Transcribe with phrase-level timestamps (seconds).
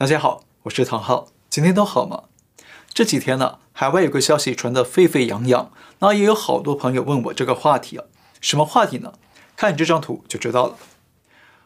[0.00, 2.28] 大家好，我是唐浩，今天都好吗？
[2.94, 8.04] 这几天呢，海外有个消息传得沸沸扬扬，那也有好多朋友问我这个话题啊，
[8.40, 9.14] 什么话题呢？
[9.56, 10.76] 看你这张图就知道了。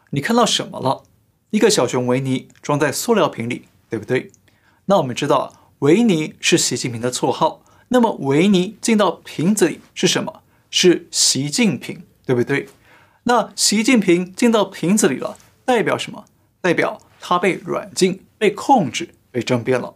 [0.09, 1.03] 你看到什么了？
[1.51, 4.31] 一个小熊维尼装在塑料瓶里，对不对？
[4.85, 10.41] 那我们知道啊，维尼是习近平的绰号，那么维尼进到瓶子里是什么？
[10.71, 12.67] 是习近平，对不对？
[13.25, 16.25] 那习近平进到瓶子里了，代表什么？
[16.61, 19.95] 代表他被软禁、被控制、被政变了。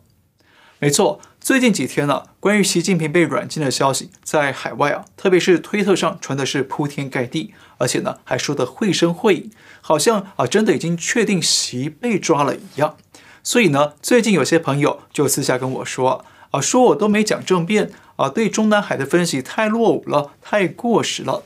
[0.80, 12.96] 没错，最近几天呢，关于习近平被软禁的消息在海外啊，特别是推特上传的是铺天盖地，而且呢还说的绘声绘影，好像啊真的已经确定习被抓了一样。
[13.44, 21.44] 所以呢，最近有些朋友就私下跟我说啊，说我都没讲政变啊，对中南海的分析太落伍了，太过时了。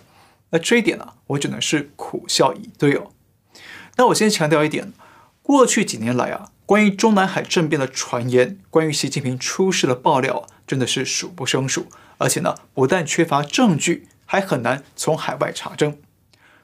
[0.52, 3.12] 那这一点呢，我只能是苦笑以对哦。
[3.95, 4.93] 那我先强调一点。
[5.44, 11.88] 过去几年来啊，关于中南海政变的传言，关于习近平出事的爆料啊，真的是数不胜数。
[12.20, 15.98] 而且呢，不但缺乏证据，还很难从海外查证。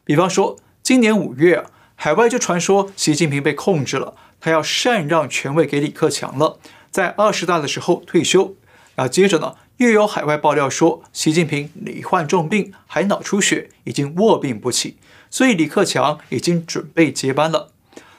[0.04, 6.60] 比方说，今年五月啊，海外就传说习近平被控制了，他要禅让权位给李克强了，
[6.92, 8.56] 在二十大的时候退休。
[8.96, 14.98] 那接着呢，又有海外爆料说，习近平罹患重病，还脑出血，已经卧病不起，
[15.30, 17.72] 所以李克强已经准备接班了。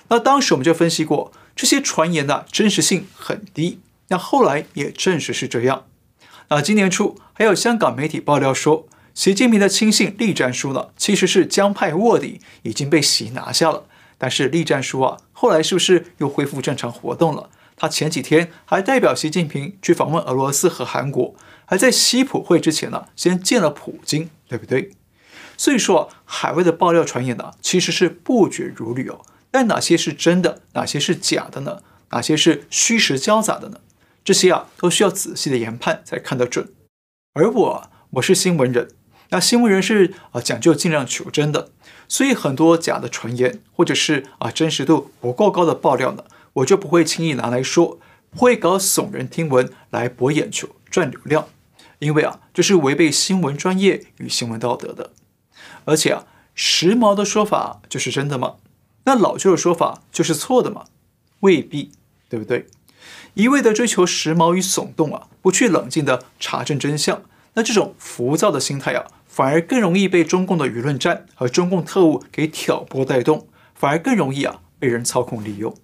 [0.09, 3.81] 那当时我们就分析过，这些传言的真实性很低。
[4.09, 5.85] 那后来也证实是这样。
[6.49, 13.85] 那今年初还有香港媒体爆料说，习近平的亲信栗战书呢，其实是江派卧底，已经被习拿下了。
[14.17, 17.51] 但是栗战书啊，后来是不是又恢复正常活动了？
[17.77, 21.35] 他前几天还代表习近平去访问俄罗斯和韩国，
[21.67, 24.91] 还在西普会之前呢，先见了普京，对不对？
[25.57, 29.21] 所以说，海外的爆料传言呢，其实是不绝如缕哦。
[29.51, 31.83] 但哪些是真的，哪些是假的呢？
[32.11, 33.81] 哪些是虚实交杂的呢？
[34.25, 36.73] 这些啊，都需要仔细的研判才看得准。
[37.35, 38.89] 而我，我是新闻人，
[39.31, 41.71] 那新闻人是啊讲究尽量求真的，
[42.09, 47.99] 所以很多假的传言或者是啊真实度不够高的爆料呢，我就不会轻易拿来说，
[48.37, 51.49] 会搞耸人听闻来博眼球赚流量，
[51.99, 55.13] 因为啊这是违背新闻专业与新闻道德的。
[55.85, 58.57] 而且啊，时髦的说法就是真的吗？
[59.09, 60.85] 那老旧的说法就是错的吗？
[61.41, 61.93] 未必，
[62.29, 62.67] 对不对？
[63.33, 67.23] 一味的追求时髦与耸动啊，不去冷静的查证真相，
[67.55, 75.75] 那这种浮躁的心态啊，反而更容易被中共的舆论战和中共特务给挑拨带动，反而更容易啊被人操控利用。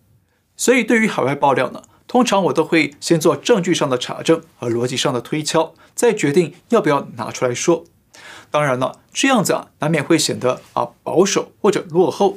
[0.55, 7.85] 所以对于海外爆料呢，通常我都会先做证据上的查证和逻辑上的推敲，再决定要不要拿出来说。
[8.51, 12.37] 当然了，这样子啊，难免会显得啊保守或者落后。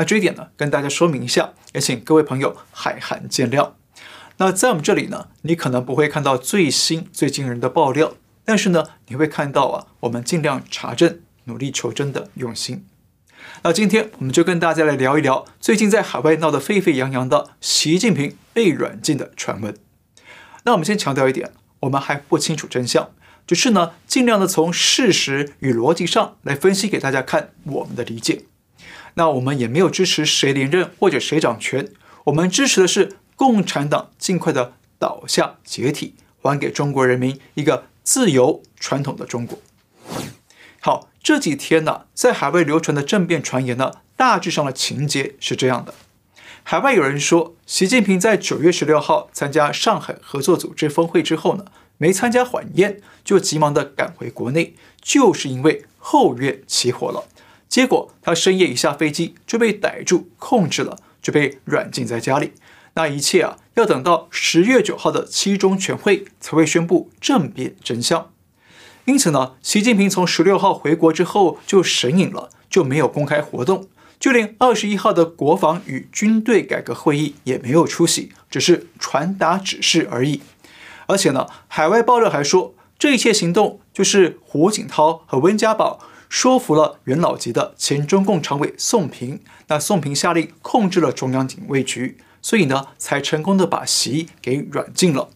[0.00, 3.72] 那这一点呢，跟大家说明一下，也请各位朋友海涵见谅。
[4.38, 12.86] 那在我们这里呢，你可能不会看到最新最惊人的爆料，但是呢，你会看到啊，我们尽量查证、努力求真的用心。
[13.62, 19.76] 那今天我们就跟大家来聊一聊最近在海外闹得沸沸扬扬的习近平被软禁的传闻。
[20.64, 23.10] 那我们先强调一点，我们还不清楚真相，
[23.46, 28.44] 只是呢，尽量的从事实与逻辑上来分析给大家看我们的理解。
[29.14, 31.88] 那我们也没有支持谁连任或者谁掌权，
[32.24, 39.58] 我们支持的是共产党尽快的倒下解体，还给中国人民一个自由传统的中国。
[40.80, 45.94] 好，这几天呢，在海外流传的政变传言呢，大致上的情节是这样的：
[46.62, 51.66] 海外有人说，习近平在九月十六号参加上海合作组织峰会之后呢，
[51.98, 57.24] 没参加晚宴，就急忙的赶回国内，就是因为后院起火了。
[57.70, 62.52] 结果他深夜一下飞机就被逮住控制了，就被软禁在家里。
[62.94, 68.32] 那一切啊，要等到十月九号的七中全会才会宣布政变真相。
[69.04, 73.86] 因此呢，习近平从十六号回国之后就神隐了，就没有公开活动，
[74.18, 80.42] 就连二十一号的国防与军队改革会议也没有出席，只是传达指示而已。
[81.06, 86.00] 而且呢，海外爆料还说，这一切行动就是胡锦涛和温家宝。
[86.30, 95.30] 说服了元老级的前中共常委宋平，那宋平下令控制了中央警卫局，所以呢，才成功的把习给软禁了。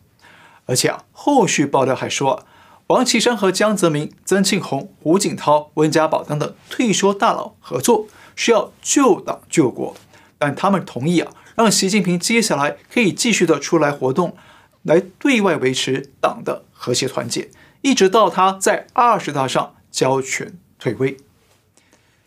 [0.66, 2.46] 而且啊，后续爆料还说，
[2.86, 8.06] 王岐山和江泽民、曾庆红、胡锦涛、温家宝等等退休大佬合作，
[8.36, 9.96] 是要救党救国，
[10.38, 14.36] 但他们同意啊，让习近平接下来可以继续的出来活动，
[14.84, 17.50] 来对外维持党的和谐团结，
[17.82, 20.56] 一直到他在二十大上交权。
[20.84, 21.16] 退位。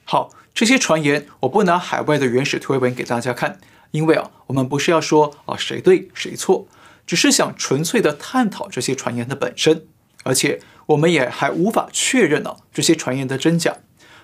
[0.04, 3.60] 好，这些传言我不拿海外的原始推文给大家看，
[3.92, 6.66] 因为啊，我们不是要说啊谁对谁错，
[7.06, 9.86] 只是想纯粹的探讨这些传言的本身，
[10.24, 13.78] 而且我们也还无法确认呢、啊、这些传言的真假。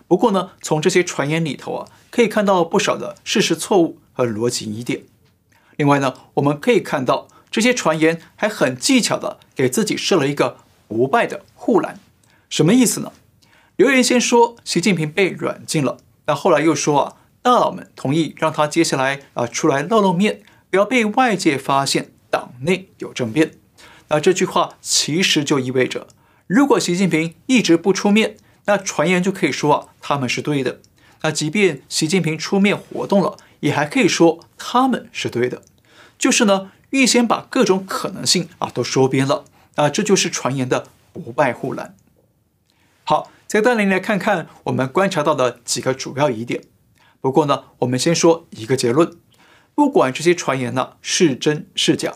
[0.08, 5.04] 不过呢，从这些传言里头啊，可以看到不少的事实错误和逻辑疑点。
[5.76, 10.58] 另外呢，我们可以看到这些传言还很技巧的给自己设了一个
[10.88, 12.00] 不败的护栏。
[12.50, 13.12] 什么意思呢？
[13.84, 23.56] 留言先说习近平被软禁了，那后来又说啊，大佬们同意让他接下来啊出来露露面，不要被外界发现党内有政变。
[24.08, 26.08] 那这句话其实就意味着，
[26.48, 28.38] 如果习近平一直不出面，
[28.68, 30.80] 那传言就可以说啊他们是对的。
[31.24, 35.62] 那即便习近平出面活动了，也还可以说他们是对的。
[36.18, 39.44] 就是呢，预先把各种可能性啊都说遍了。
[39.76, 41.94] 啊，这就是传言的不败护栏。
[43.04, 46.64] 好，再带您来看看我们观察到的几个主要疑点。
[47.22, 49.16] 不过呢，我们先说一个结论：
[49.76, 52.16] 不管这些传言呢是真是假，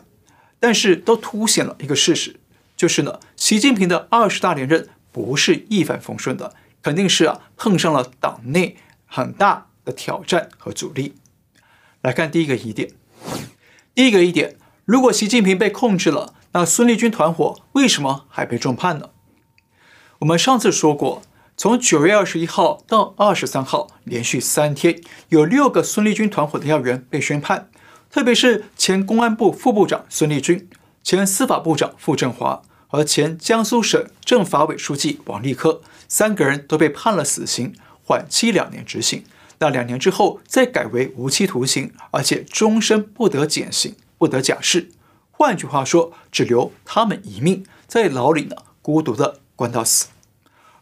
[0.59, 2.37] 但是都凸显了一个事实，
[2.75, 8.75] 就是呢，习近平的二十大连任不是一帆风顺的，肯定是啊碰上了党内
[9.05, 11.13] 很大的挑战和阻力。
[12.01, 12.89] 来看第一个疑点，
[13.93, 19.11] 第一个疑点：如果习近平被控制了，那孙立军团伙为什么还被重判呢？
[20.19, 21.21] 我们上次说过，
[21.55, 24.99] 从九月二十一号到二十三号，连续三天，
[25.29, 27.69] 有六个孙立军团伙的要员被宣判，
[28.09, 30.67] 特别是前公安部副部长孙立军、
[31.03, 39.23] 前司法部长傅政华和前江苏省政法委书记王立科，三个人都被判了死刑，缓期两年执行。
[39.59, 44.89] 那两年之后再改为无期徒刑，而且终身不得减刑、不得假释。
[45.29, 49.41] 换句话说，只留他们一命，在牢里呢，孤独的。
[49.57, 50.09] 关到死，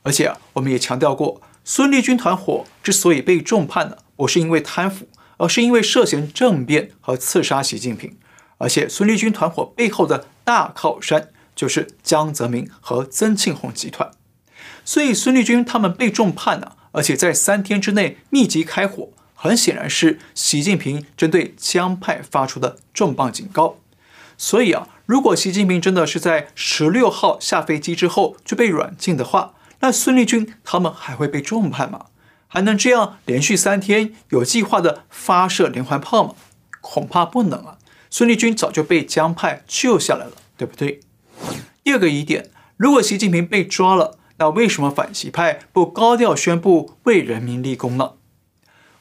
[0.04, 5.08] 而且啊，我们也强调过，孙立军团伙之所以被重判呢，不是因为贪腐，
[5.38, 8.18] 而是因为涉嫌政变和刺杀习近平。
[8.58, 14.12] 而且，孙立军团伙背后的大靠山就是江泽民和曾庆红集团。
[14.84, 23.78] 所以，孙立军他们被重判呢，而且在三天之内密集开火，很显然是习近平针对江派发出的重磅警告。
[24.38, 24.90] 所以啊。
[25.06, 32.08] 如果习近平真的是在十六号下飞机之后就被软禁的话，那孙立军他们还会被重判吗？
[32.48, 36.34] 还能这样连续三天有计划的发射连环炮吗？
[36.82, 37.78] 恐怕不能啊！
[38.10, 41.02] 孙立军早就被江派救下来了，对不对？
[41.84, 48.14] 第二个疑点，如果习近平被抓了，那为什么反习派不高调宣布为人民立功呢？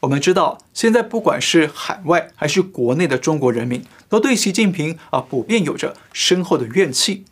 [0.04, 7.24] 我们知道，现在不管是海外还是国内的中国人民，都对习近平啊普遍有着深厚的怨气，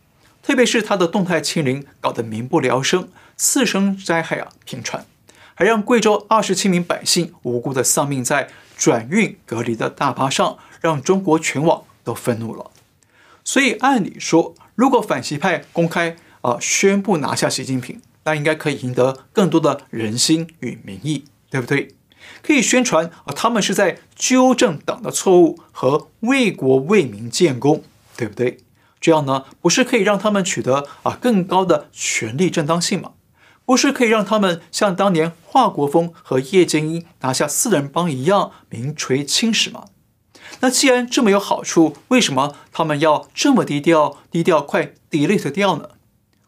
[0.42, 5.04] 特别是他的动态清零搞得民不聊生，次生灾害啊频传，
[5.54, 8.48] 还让贵州二十七名百姓无辜的丧命在
[8.78, 12.70] 转运隔离的大巴上，让中国全网都愤怒了。
[13.44, 21.94] 所以按理说，如果反习派公开啊宣布拿下习近平，那应该可以赢得更多的人心与民意，对不对？
[22.42, 27.84] 可以宣传啊，他们是在纠正党的错误和为国为民建功，
[28.16, 28.58] 对不对？
[29.00, 33.12] 这样呢，不是可以让他们取得啊更高的权力正当性吗？
[33.64, 39.84] 不是可以让他们像当年华国锋和叶剑英拿下四人帮一样名垂青史吗？
[40.60, 44.18] 那既然这么有好处，为什么他们要这么低调？
[44.30, 45.90] 低调快 delete 掉呢？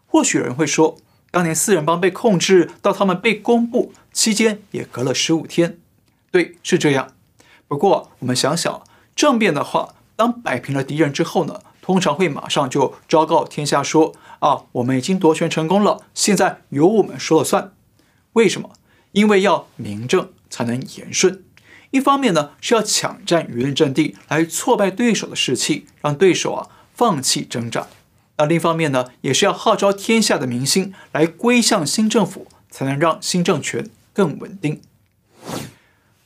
[0.07, 0.99] 或许有人会说，
[1.31, 5.79] 当年四人帮被控制到他们被公布期间也隔了十五天。
[6.35, 7.13] 对，是这样。
[7.69, 8.83] 不过我们想想，
[9.15, 17.73] 政变的话，当摆平了敌人之后呢，通常会马上就昭告天下说：啊，我们已经夺权成功了，现在由我们说了算。
[18.33, 18.73] 为什么？
[19.13, 21.45] 因为要名正才能言顺。
[21.93, 27.87] 一方面呢，是要抢占舆论阵地，来挫败对手的士气，让对手啊放弃挣扎。
[28.39, 34.83] 那另一方面呢，也是要号召天下的民心来归向新政府，才能让新政权更稳定。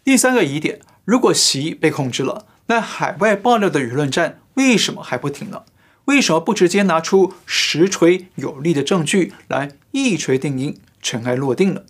[0.09, 5.65] 第三个疑点，如果习被控制了，那海外爆料的舆论战为什么还不停呢？
[6.07, 11.83] 为什么不直接拿出实锤有力的证据来一锤定音、尘埃落定呢？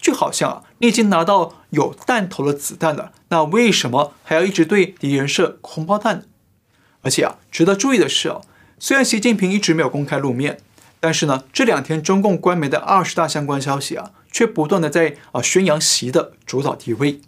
[0.00, 6.24] 就好像啊，你已经拿到有弹头的子弹了，那为什么还要一直对敌人射空包弹？
[7.02, 8.40] 而且啊，值得注意的是啊，
[8.80, 10.58] 虽然习近平一直没有公开露面，
[10.98, 17.20] 但是呢，这两天中共官媒的二十大相关消息啊，却不断的在啊宣扬习的主导地位。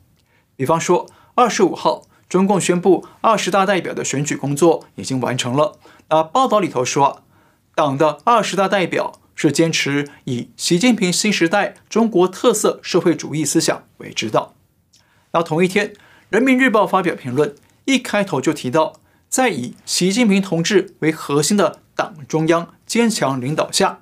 [0.58, 5.78] 比方说，二十五号，中共宣布二十大代表的选举工作已经完成了。
[6.08, 7.22] 那报道里头说，
[7.76, 14.56] 党的二十大代表是坚持以习近平新时代中国特色社会主义思想为指导。
[15.30, 15.90] 那同一天，
[16.28, 18.94] 《人民日报》发表评论，一开头就提到，
[19.28, 24.00] 在以习近平同志为核心的党中央坚强领导下，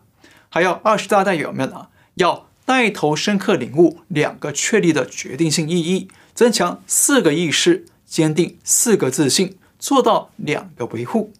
[0.48, 11.32] 还要二十大代表们啊，要带头深刻领悟两个确立的决定性意义，增强四个意识，坚定四个自信，做到两个维护。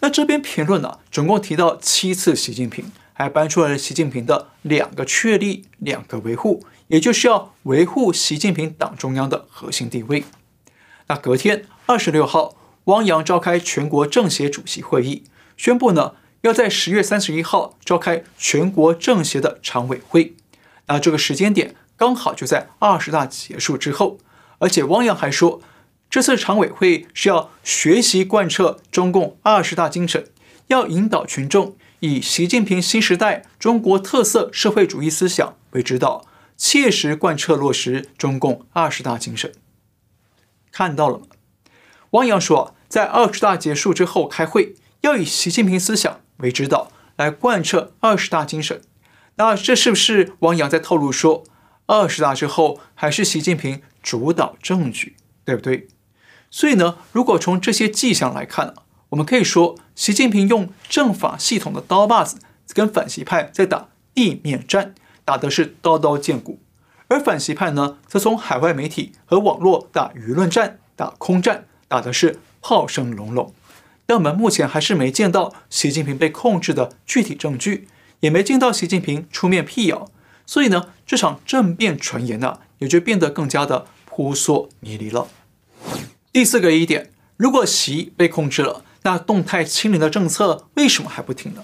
[0.00, 10.24] 那这篇评论呢，总共提到七次习近平，还搬出来了习近平的两个确立、两个维护，也就是要维护习近平党中央的核心地位。
[11.06, 15.22] 那隔天二十六号，汪洋召开全国政协主席会议，
[15.56, 20.34] 宣布呢要在十月三十一号召开全国政协的常委会。
[20.88, 24.18] 那这个时间点刚好就在二十大结束之后，
[24.58, 25.60] 而且汪洋还说，
[26.10, 30.28] 这次常委会是要学习贯彻中共二十大精神，
[30.68, 39.52] 要引导群众以习近平新时代中国特色社会主义思想为指导，切实贯彻落实中共二十大精神。
[40.70, 41.26] 看到了吗？
[42.10, 48.80] 汪洋说，在二十大结束之后开会，要以习近平思想为指导，来贯彻二十大精神。
[49.36, 51.42] 那这是不是汪洋在透露说，
[51.86, 55.88] 二十大之后还是习近平主导政局，对不对？
[56.50, 58.74] 所以呢，如果从这些迹象来看，
[59.10, 62.38] 我们可以说，习近平用政法系统的刀把子
[62.68, 66.60] 跟反习派在打地面战，打的是刀刀见骨。
[67.08, 73.52] 而反习派呢，则从海外媒体和网络打舆论战、打空战，打的是炮声隆隆。
[74.06, 77.88] 但我们目前还是没见到习近平被控制的具体证据，
[78.20, 80.08] 也没见到习近平出面辟谣，
[80.46, 85.28] 所以呢，这场政变传言呢，也就变得更加的扑朔迷离了。
[86.32, 91.62] 第四个疑点，如果习被控制了，那动态清零的政策为什么还不停呢？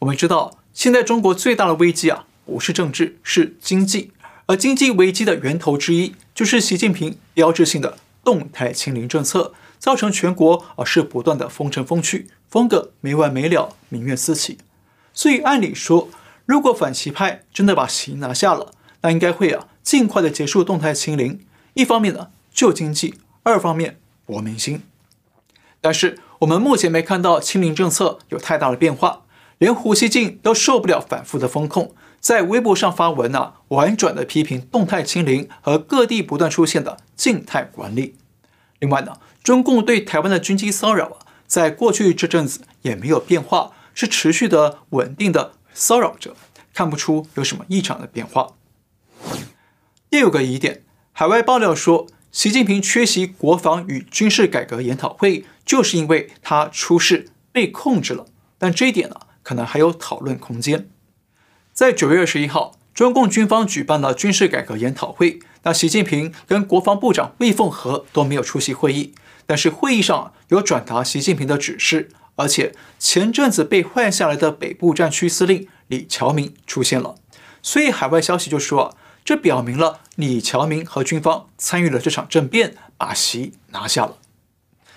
[0.00, 4.10] 我们知道，现在中国最大的危机啊，不是政治，是经济。
[4.46, 14.58] 而经济危机的源头之一，就是习近平标志性的动态清零政策，造成全国啊是不断的封城封区，封个没完没了，民怨四起。
[15.12, 16.08] 所以按理说，
[16.46, 18.70] 如果反习派真的把习拿下了，
[19.00, 21.40] 那应该会啊尽快的结束动态清零，
[21.74, 24.84] 一方面呢救经济，二方面博民心。
[25.80, 29.22] 但是我们目前没看到清零政策有太大的变化。
[29.58, 38.16] 连胡锡进都受不了反复的封控，在微博上发文啊，婉转的批评动态清零和各地不断出现的静态管理。
[38.80, 46.36] 另外呢，中共对台湾的军机骚扰啊，在过去这阵子也没有变化，是持续的稳定的骚扰着，
[46.72, 48.52] 看不出有什么异常的变化。
[50.08, 50.82] 第五个疑点，
[51.12, 58.26] 海外爆料说，习近平缺席国防与军事改革研讨会，就是因为他出事被控制了。
[58.58, 59.16] 但这一点呢？
[59.42, 60.88] 可能还有讨论空间。
[61.72, 69.12] 在九月二十一号，中共军方举办了军事改革研讨会，那习近平跟国防部长魏凤和都没有出席会议，
[69.46, 77.14] 但是会议上有转达习近平的指示，而且前阵子被换下来的北部战区司令李乔明出现了，
[77.62, 84.16] 所以海外消息就说，这表明了李乔明和军方参与了这场政变，把习拿下了。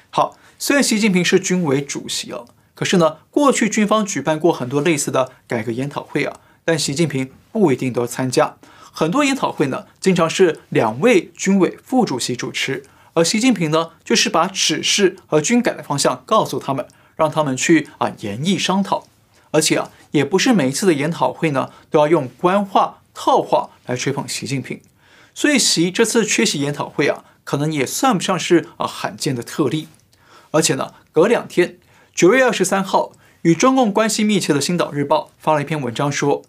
[0.10, 2.46] 好，虽然习近平是军委主席啊。
[2.74, 8.58] 可是呢，过去军方举办过很多类似的改革研讨会啊，但习近平不一定都参加。
[8.92, 12.84] 很多研讨会呢，经常是两位军委副主席主持，
[13.16, 19.08] 而习近平呢，就是把指示和军改的方向告诉他们，让他们去啊研议商讨。
[19.52, 24.82] 而且啊，也不是每一次的研讨会呢，都要用官话套话来吹捧习近平。
[25.34, 29.88] 所以习这次缺席研讨会啊，可能也算不上是啊罕见的特例。
[30.52, 31.78] 而且呢，隔两天。
[32.14, 36.44] 九月二十三号，与中共关系密切的《星岛日报》发了一篇文章，说，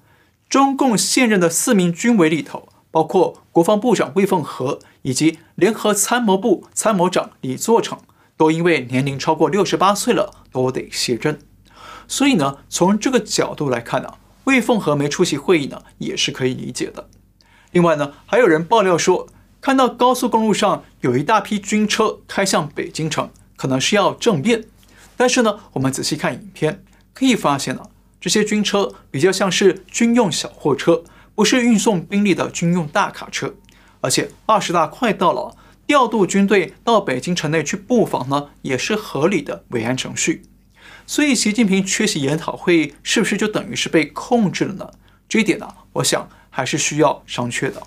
[0.49, 7.99] 中共现任的四名军委里头，包括国防部长魏凤和以及联合参谋部参谋长李作成，
[8.37, 11.39] 都因为年龄超过六十八岁了，都得卸任。
[12.09, 14.15] 所以呢，从这个角度来看呢，
[14.45, 17.09] 魏凤和没出席会议呢，也是可以理解的。
[17.73, 19.29] 另外呢，还有人爆料说，
[19.61, 24.65] 看到高速公路上有一大批军车开向北京城，可能是要政变。
[25.17, 27.83] 但是呢，我们仔细看影片，可以发现呢，
[28.21, 31.03] 这些军车比较像是军用小货车，
[31.37, 33.55] 不是运送兵力的军用大卡车。
[34.01, 40.43] 而且二十大快到了，调度军队到北京城内去布防呢，也是合理的维安程序。
[41.07, 44.91] 所以，习近平缺席研讨会，是不是就等于是被控制了呢？
[45.29, 47.81] 这一点呢，我想还是需要商榷的。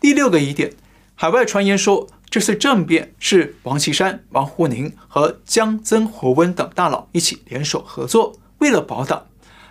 [0.00, 0.72] 第六个疑点，
[1.16, 2.08] 海外传言说。
[2.30, 9.27] 这次政变是王岐山、王沪宁和江曾国温等大佬一起联手合作，为了保党。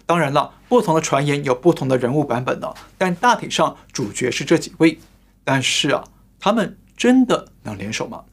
[0.08, 4.98] 当然了，不同的传言有不同的人物版本呢，但大体上主角是这几位。
[5.44, 6.04] 但是啊，
[6.40, 8.24] 他们真的能联手吗？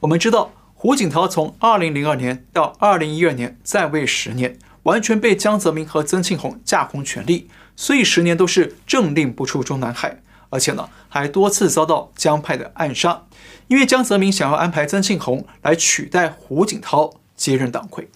[0.00, 13.24] 我们知道，胡锦涛从二零零二年到二零一二年在位十年，完全被江泽民和曾庆红架空权力，所以十年都是政令不出中南海，而且呢，还多次遭到江派的暗杀，
[13.68, 18.10] 因为江泽民想要安排曾庆红来取代胡锦涛接任党魁。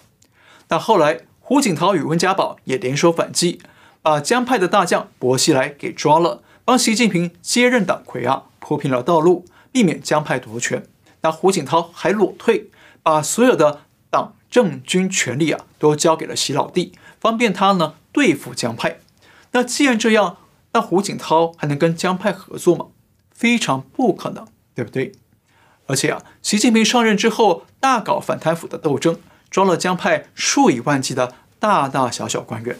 [0.66, 3.58] 但后来，胡锦涛与温家宝也联手反击，
[4.02, 10.84] 把江派的大将薄熙来给抓了，帮习近平接任党魁啊铺平了道路，避免江派夺权。
[11.22, 12.68] 那胡锦涛还裸退，
[13.02, 18.98] 把所有的党政军权力啊都交给了习老弟，方便他呢对付江派。
[19.52, 20.36] 那既然这样，
[20.74, 22.88] 那胡锦涛还能跟江派合作吗？
[23.32, 25.12] 非常不可能，对不对？
[25.86, 29.18] 而且啊，习近平上任之后大搞反贪腐的斗争。
[29.50, 32.78] 抓了江派数以万计的大大小小官员，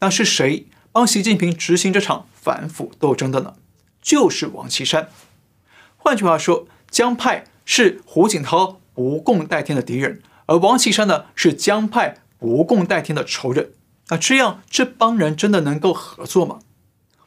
[0.00, 3.54] 那是谁帮习近平执行这场反腐斗争的呢？
[4.00, 5.08] 就是王岐山。
[5.96, 13.72] 换句话说，江派是胡锦涛不共戴天的敌人，而王岐山呢是江派不共戴天的仇人。
[14.08, 16.58] 那这样这帮人真的能够合作吗？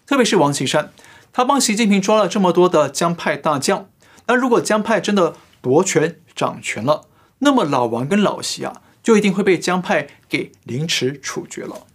[0.06, 0.94] 特别是王岐山，
[1.34, 3.90] 他帮习近平抓了这么多的江派大将，
[4.28, 7.08] 那如果江派真的夺权掌权了，
[7.40, 11.86] 那么老王跟老习啊，就一定会被江派给凌迟处决了。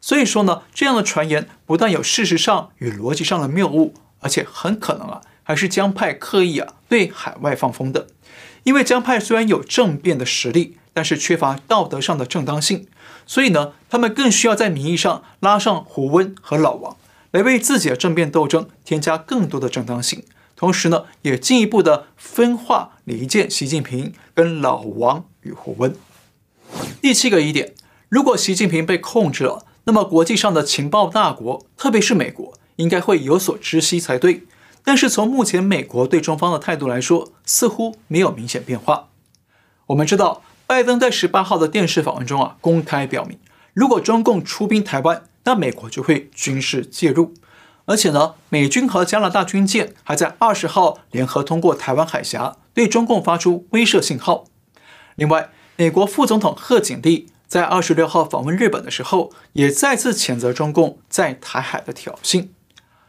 [0.00, 8.06] 所以说呢，这样的传言不但有事实上与逻辑上的谬误，而且很可能啊，还是江派刻意啊对海外放风的。
[8.62, 12.86] 因为江派虽然有政变的实力，但是缺乏道德上的正当性，
[13.26, 16.96] 所以呢，他们更需要在名义上拉上胡温和老王，
[17.30, 20.24] 来为自己的政变斗争添加更多的正当性。
[20.56, 25.96] 同时呢，也进一步的分化离间习近平跟老王与胡温。
[27.00, 27.72] 第七个疑点，
[28.10, 34.42] 如果习近平被控制了，那么国际上的情报大国，特别是美国，应该会有所知悉才对。
[34.84, 39.08] 但是从目前美国对中方的态度来说，似乎没有明显变化。
[39.86, 43.38] 我们知道，拜登在十八号的电视访问中啊，公开表明，
[43.72, 47.32] 如果中共出兵台湾，那美国就会军事介入。
[47.86, 54.44] 而且呢，美军和加拿大军舰还在二十号联合通过台湾海峡，对中共发出威慑信号。
[55.14, 62.48] 另外，美国副总统贺锦丽在二十六号访问日本的时候，也再次谴责中共在台海的挑衅。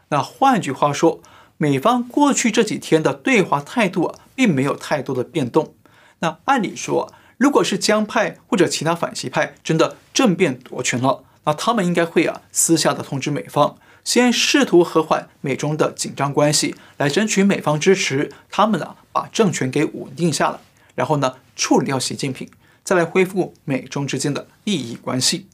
[0.08, 1.20] 那换句话说，
[1.58, 5.74] 美方过去这几天的对华态度啊，并没有太多的变动。
[6.20, 13.76] 那按理说，如果是江派或者其他反习派真的政变夺权了，那他们应该会啊私下的通知美方。
[14.02, 20.60] 先试图和缓美中的紧张关系，来争取美方支持，他们呢把政权给稳定下来，
[20.94, 22.48] 然后呢处理掉习近平，
[22.84, 25.48] 再来恢复美中之间的利益关系。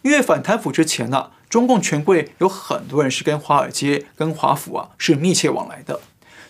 [0.00, 6.00] 因为反贪腐之前呢，中共权贵有很多人是跟华尔街、跟华府啊是密切往来的，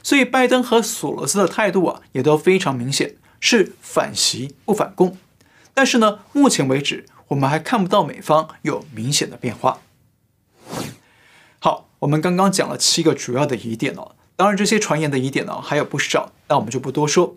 [0.05, 5.17] 所以拜登和索罗斯的态度啊也都非常明显，是反习不反共。
[5.75, 9.81] 但是呢，目前为止我们还看不到美方有明显的变化。
[11.59, 17.37] 好，我们刚刚讲了七个主要的疑点哦，当然这些传言的疑点呢还有不少，那我们就不多说。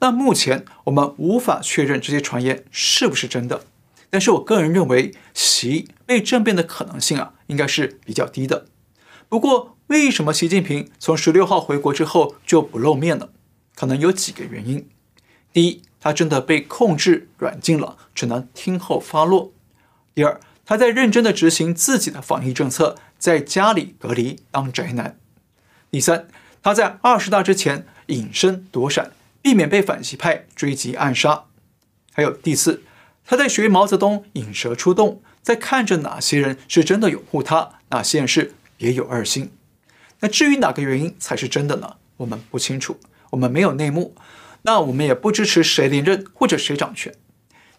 [0.00, 3.64] 那目前我们无法确认这些传言是不是真的，
[4.08, 8.66] 但是我个人认为习被政变的可能性啊应该是比较低的。
[9.28, 13.30] 不过为什么习近平从十六号回国之后就不露面了？
[13.74, 14.88] 可能有几个原因。
[15.52, 19.52] 第一，他真的被控制软禁了，只能听候发落。
[20.14, 22.96] 第二，他在认真的执行自己的防疫政策。
[23.20, 25.19] 在家里隔离当宅男。
[25.90, 26.28] 第三，
[26.62, 29.10] 他在二十大之前隐身躲闪，
[29.42, 31.44] 避免被反习派追击暗杀。
[32.12, 32.82] 还有第四，
[33.24, 39.50] 他在学毛泽东引蛇出洞，在看着哪些人是真的拥护他，哪些人是别有二心。
[40.20, 41.96] 那至于哪个原因才是真的呢？
[42.18, 42.98] 我们不清楚，
[43.30, 44.14] 我们没有内幕，
[44.62, 47.14] 那我们也不支持谁连任或者谁掌权。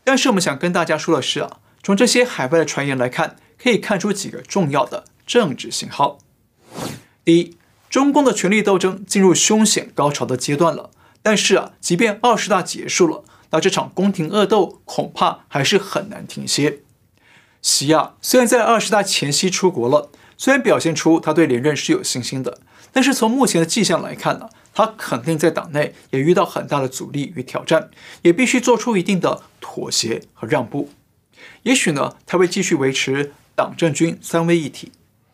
[0.04, 5.06] 但是我们想跟大家说的是啊，从这些海外的传言来看，可以看出几个重要的。
[5.28, 6.18] 政治信号。
[7.24, 7.56] 第一，
[7.92, 10.90] 中共的权力斗争进入凶险高潮的阶段了。
[11.22, 16.80] 但是啊，即便二十大结束了，那这场宫廷恶斗恐怕还是很难停歇。
[17.62, 22.60] 习啊，虽然在二十大前夕出国了，虽然表现出他对连任是有信心的，
[22.94, 30.90] 但是从目前的迹象来看呢，他肯定在党内也遇到很大的阻力与挑战，也必须做出一定的妥协和让步。
[31.64, 34.92] 也许呢，他会继续维持党政军三位一体。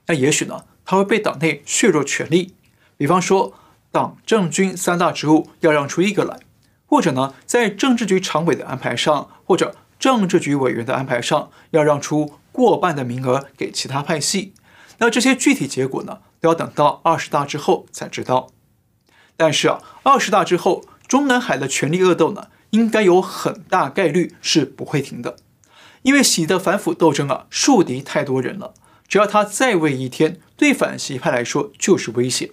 [0.08, 2.56] 那也许呢，他会被党内削弱权力，
[2.96, 3.54] 比方说
[3.92, 6.40] 党政军三大职务要让出一个来，
[6.86, 14.54] 或者呢，在政治局常委的安排上，或者政治局委员的安排上，要让出过半的名额给其他派系。
[15.00, 18.48] 那这些具体结果呢，都要等到二十大之后才知道。
[19.36, 25.36] 但是啊，二十大之后，中南海的权力恶斗呢，应该有很大概率是不会停的，
[26.04, 28.74] 因为习的反腐斗争啊，树敌太多人了，
[29.08, 32.52] 只要他在位一天，对反习派来说就是威胁。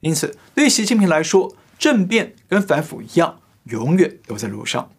[0.00, 4.90] 因此，对习近平来说，政变跟反腐一样，永远都在路上。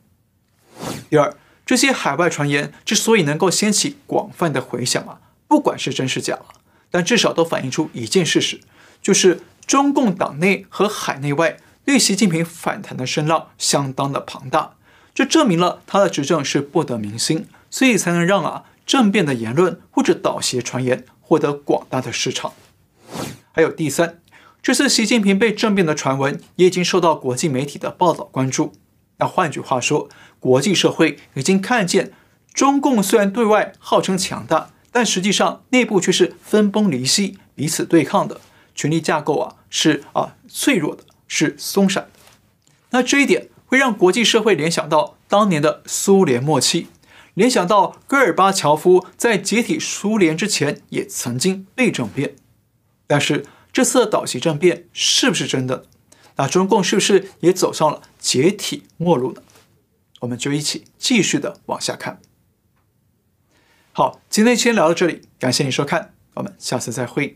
[1.09, 6.39] 第二，这些海外传言之所以能够掀起广泛的回响啊，不管是真是假，
[6.89, 8.59] 但至少都反映出一件事实，
[9.01, 14.75] 就是中共党内和海内外对习近平反弹的声浪相当的庞大。
[15.13, 22.53] 这证明了他的执政是不得民心，所以才能让啊政变的言论或者倒邪传言获得广大的市场。
[23.51, 24.19] 还有第三。
[24.63, 28.73] 这次习近平被政变的传闻也已经受到国际媒体的报道关注。
[29.17, 32.11] 那换句话说，国际社会已经看见，
[32.51, 38.41] 中共虽然对外号称强大，但实际上内部却是分崩离析、彼此对抗的，
[38.73, 42.19] 权力架构啊是啊脆弱的，是松散的。
[42.89, 46.87] 那这一点会让国际社会联想到当年的苏联末期，
[47.39, 52.35] 联想到戈尔巴乔夫在解体苏联之前也曾经被政变，
[53.07, 53.45] 但是。
[53.71, 55.85] 这次的倒习政变是不是真的？
[56.37, 59.43] 那中共是不是也走上了解体末路呢？
[60.21, 62.19] 我们就一起继续的往下看。
[63.93, 67.35] 好，今天先聊到这里，感谢你收看，我们下次再会。